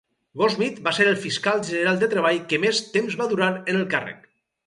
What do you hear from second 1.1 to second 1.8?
fiscal